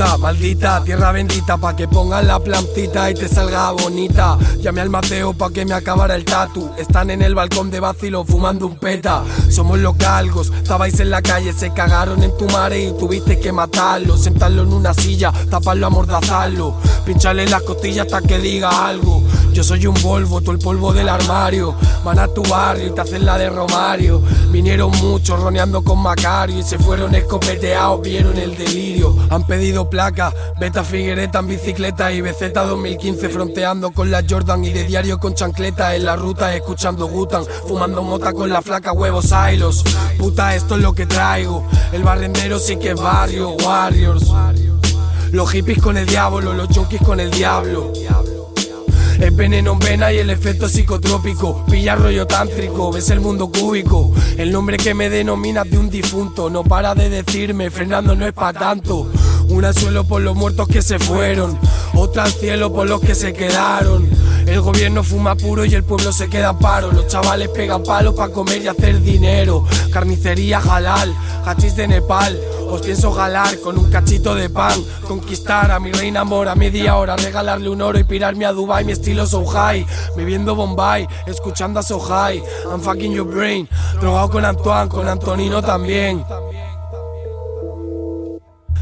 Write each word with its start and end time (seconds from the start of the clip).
Maldita, 0.00 0.82
tierra 0.82 1.12
bendita 1.12 1.58
Pa' 1.58 1.76
que 1.76 1.86
pongan 1.86 2.26
la 2.26 2.40
plantita 2.40 3.10
y 3.10 3.14
te 3.14 3.28
salga 3.28 3.70
bonita. 3.72 4.38
Llamé 4.58 4.80
al 4.80 4.88
Mateo 4.88 5.34
pa' 5.34 5.50
que 5.50 5.66
me 5.66 5.74
acabara 5.74 6.14
el 6.14 6.24
tatu. 6.24 6.70
Están 6.78 7.10
en 7.10 7.20
el 7.20 7.34
balcón 7.34 7.70
de 7.70 7.80
vacilo 7.80 8.24
fumando 8.24 8.66
un 8.66 8.76
peta. 8.76 9.22
Somos 9.50 9.78
los 9.78 9.98
galgos, 9.98 10.52
estabais 10.56 10.98
en 11.00 11.10
la 11.10 11.20
calle 11.20 11.52
Se 11.52 11.74
cagaron 11.74 12.22
en 12.22 12.34
tu 12.38 12.46
mare 12.46 12.82
y 12.82 12.92
tuviste 12.96 13.38
que 13.38 13.52
matarlo. 13.52 14.16
Sentarlo 14.16 14.62
en 14.62 14.72
una 14.72 14.94
silla, 14.94 15.32
taparlo, 15.50 15.86
amordazarlo. 15.86 16.76
Pincharle 17.04 17.46
las 17.46 17.62
costillas 17.62 18.06
hasta 18.06 18.26
que 18.26 18.38
diga 18.38 18.86
algo. 18.86 19.22
Yo 19.52 19.64
soy 19.64 19.86
un 19.86 20.00
Volvo, 20.00 20.40
todo 20.40 20.52
el 20.52 20.60
polvo 20.60 20.94
del 20.94 21.10
armario. 21.10 21.74
Van 22.04 22.18
a 22.18 22.28
tu 22.28 22.42
barrio 22.44 22.86
y 22.86 22.90
te 22.90 23.02
hacen 23.02 23.26
la 23.26 23.36
de 23.36 23.50
Romario. 23.50 24.22
Vinieron 24.50 24.90
muchos 24.98 25.38
roneando 25.38 25.84
con 25.84 26.00
Macario 26.00 26.58
Y 26.58 26.62
se 26.62 26.78
fueron 26.78 27.14
escopeteados, 27.14 28.00
vieron 28.00 28.38
el 28.38 28.56
delirio. 28.56 29.14
Han 29.28 29.46
pedido 29.46 29.89
placa, 29.90 30.32
Beta 30.58 30.84
Figuereta 30.84 31.40
en 31.40 31.48
bicicleta 31.48 32.12
y 32.12 32.20
BZ 32.20 32.52
2015 32.54 33.28
fronteando 33.28 33.90
con 33.90 34.10
la 34.10 34.24
Jordan 34.26 34.64
y 34.64 34.70
de 34.70 34.84
diario 34.84 35.18
con 35.18 35.34
chancleta 35.34 35.94
en 35.94 36.04
la 36.04 36.16
ruta 36.16 36.54
escuchando 36.54 37.08
Gutan, 37.08 37.44
fumando 37.66 38.02
mota 38.02 38.32
con 38.32 38.48
la 38.48 38.62
flaca 38.62 38.92
huevos 38.92 39.26
silos. 39.26 39.84
Puta, 40.16 40.54
esto 40.54 40.76
es 40.76 40.82
lo 40.82 40.94
que 40.94 41.06
traigo. 41.06 41.66
El 41.92 42.04
barrendero 42.04 42.58
sí 42.58 42.76
que 42.76 42.90
es 42.90 43.00
barrio, 43.00 43.50
Warriors. 43.50 44.32
Los 45.32 45.50
hippies 45.50 45.82
con 45.82 45.96
el 45.96 46.06
diablo, 46.06 46.54
los 46.54 46.68
junkies 46.68 47.02
con 47.02 47.20
el 47.20 47.30
diablo. 47.30 47.92
Es 49.20 49.36
veneno 49.36 49.72
en 49.72 49.78
vena 49.78 50.12
y 50.12 50.18
el 50.18 50.30
efecto 50.30 50.66
psicotrópico. 50.66 51.66
Pilla 51.66 51.94
rollo 51.94 52.26
tántrico, 52.26 52.90
ves 52.90 53.10
el 53.10 53.20
mundo 53.20 53.50
cúbico. 53.50 54.12
El 54.38 54.50
nombre 54.50 54.78
que 54.78 54.94
me 54.94 55.10
denominas 55.10 55.70
de 55.70 55.76
un 55.76 55.90
difunto. 55.90 56.48
No 56.48 56.64
para 56.64 56.94
de 56.94 57.10
decirme, 57.10 57.70
Fernando 57.70 58.16
no 58.16 58.26
es 58.26 58.32
pa' 58.32 58.54
tanto. 58.54 59.10
Una 59.50 59.68
al 59.68 59.74
suelo 59.74 60.04
por 60.04 60.22
los 60.22 60.36
muertos 60.36 60.68
que 60.68 60.80
se 60.80 60.98
fueron, 60.98 61.58
otra 61.94 62.24
al 62.24 62.32
cielo 62.32 62.72
por 62.72 62.88
los 62.88 63.00
que 63.00 63.16
se 63.16 63.32
quedaron. 63.32 64.08
El 64.46 64.60
gobierno 64.60 65.02
fuma 65.02 65.34
puro 65.34 65.64
y 65.64 65.74
el 65.74 65.82
pueblo 65.82 66.12
se 66.12 66.28
queda 66.28 66.58
paro. 66.58 66.92
Los 66.92 67.08
chavales 67.08 67.48
pegan 67.48 67.82
palos 67.82 68.14
para 68.14 68.32
comer 68.32 68.62
y 68.62 68.68
hacer 68.68 69.00
dinero. 69.02 69.64
Carnicería 69.92 70.58
halal, 70.58 71.14
hachís 71.44 71.74
de 71.74 71.88
Nepal. 71.88 72.40
Os 72.68 72.80
pienso 72.82 73.10
jalar 73.10 73.58
con 73.58 73.76
un 73.76 73.90
cachito 73.90 74.36
de 74.36 74.48
pan. 74.48 74.80
Conquistar 75.06 75.72
a 75.72 75.80
mi 75.80 75.90
reina 75.90 76.20
amor 76.20 76.48
a 76.48 76.54
media 76.54 76.96
hora. 76.96 77.16
Regalarle 77.16 77.68
un 77.68 77.82
oro 77.82 77.98
y 77.98 78.04
pirarme 78.04 78.46
a 78.46 78.52
Dubai. 78.52 78.84
Mi 78.84 78.92
estilo 78.92 79.26
so 79.26 79.44
high. 79.44 79.84
Bebiendo 80.16 80.54
Bombay, 80.54 81.08
escuchando 81.26 81.80
a 81.80 81.82
So 81.82 81.98
High. 81.98 82.42
I'm 82.70 82.80
fucking 82.80 83.12
your 83.12 83.26
brain. 83.26 83.68
Drogado 84.00 84.30
con 84.30 84.44
Antoine, 84.44 84.88
con 84.88 85.08
Antonino 85.08 85.60
también. 85.60 86.24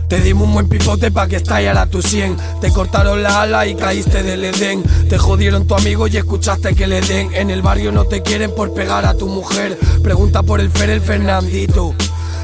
Te 0.08 0.20
dimos 0.20 0.48
un 0.48 0.54
buen 0.54 0.68
pipote 0.68 1.10
pa' 1.10 1.28
que 1.28 1.36
estallara 1.36 1.86
tu 1.86 2.00
100 2.00 2.36
Te 2.60 2.72
cortaron 2.72 3.22
la 3.22 3.42
ala 3.42 3.66
y 3.66 3.74
caíste 3.74 4.22
del 4.22 4.44
Edén. 4.44 4.82
Te 5.08 5.18
jodieron 5.18 5.66
tu 5.66 5.74
amigo 5.74 6.06
y 6.06 6.16
escuchaste 6.16 6.74
que 6.74 6.86
le 6.86 7.02
den. 7.02 7.34
En 7.34 7.50
el 7.50 7.60
barrio 7.60 7.92
no 7.92 8.04
te 8.04 8.22
quieren 8.22 8.54
por 8.54 8.72
pegar 8.72 9.04
a 9.04 9.14
tu 9.14 9.26
mujer. 9.26 9.78
Pregunta 10.02 10.42
por 10.42 10.60
el 10.60 10.70
Fer, 10.70 10.90
el 10.90 11.02
Fernandito. 11.02 11.94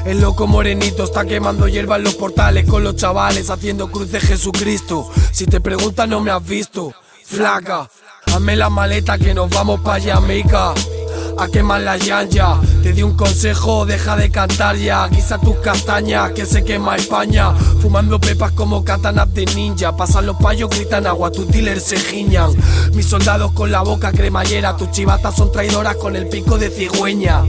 El 0.05 0.21
loco 0.21 0.45
morenito 0.45 1.03
está 1.03 1.25
quemando 1.25 1.67
hierba 1.67 1.95
en 1.95 2.03
los 2.03 2.13
portales 2.13 2.67
con 2.69 2.83
los 2.83 2.95
chavales 2.95 3.49
haciendo 3.49 3.89
cruz 3.89 4.11
de 4.11 4.19
Jesucristo. 4.19 5.09
Si 5.31 5.45
te 5.45 5.59
preguntas 5.59 6.07
no 6.07 6.19
me 6.19 6.29
has 6.29 6.45
visto, 6.45 6.93
flaca. 7.23 7.89
Hazme 8.27 8.55
la 8.55 8.69
maleta 8.69 9.17
que 9.17 9.33
nos 9.33 9.49
vamos 9.49 9.79
pa' 9.79 9.99
Jamaica 9.99 10.75
a 11.37 11.47
quemar 11.47 11.81
la 11.81 11.97
yanya. 11.97 12.59
Te 12.83 12.93
di 12.93 13.03
un 13.03 13.15
consejo, 13.15 13.85
deja 13.85 14.15
de 14.15 14.29
cantar 14.29 14.75
ya. 14.75 15.07
Guisa 15.07 15.37
tus 15.39 15.57
castañas, 15.57 16.31
que 16.31 16.45
se 16.45 16.63
quema 16.63 16.95
España. 16.95 17.53
Fumando 17.81 18.19
pepas 18.19 18.51
como 18.51 18.83
katanas 18.83 19.33
de 19.33 19.45
ninja. 19.45 19.95
Pasan 19.95 20.25
los 20.25 20.37
payos, 20.37 20.69
gritan 20.69 21.07
agua, 21.07 21.31
tus 21.31 21.47
dealers 21.47 21.83
se 21.83 21.97
giñan. 21.97 22.51
Mis 22.93 23.07
soldados 23.07 23.51
con 23.51 23.71
la 23.71 23.81
boca 23.81 24.11
cremallera, 24.11 24.75
tus 24.75 24.91
chivatas 24.91 25.35
son 25.35 25.51
traidoras 25.51 25.95
con 25.97 26.15
el 26.15 26.27
pico 26.27 26.57
de 26.57 26.69
cigüeña. 26.69 27.43